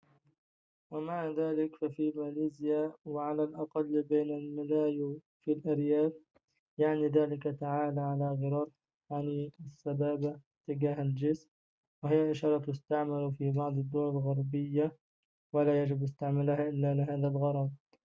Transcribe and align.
ومع 0.91 1.27
ذلك 1.29 1.75
ففي 1.75 2.11
ماليزيا 2.15 2.91
وعلى 3.05 3.43
الأقل 3.43 4.01
بين 4.09 4.29
الملايو 4.37 5.19
في 5.43 5.51
الأرياف 5.53 6.13
يعني 6.77 7.07
ذلك 7.07 7.43
تعال 7.43 7.99
على 7.99 8.27
غرار 8.41 8.67
حني 9.09 9.53
السبابة 9.65 10.39
اتجاه 10.65 11.01
الجسم 11.01 11.49
وهي 12.03 12.31
إشارة 12.31 12.57
تُستعمل 12.57 13.31
في 13.37 13.51
بعض 13.51 13.77
الدول 13.77 14.09
الغربية 14.09 14.91
ولا 15.53 15.83
يجب 15.83 16.03
استعمالها 16.03 16.69
إلا 16.69 16.93
لهذا 16.93 17.27
الغرض 17.27 17.71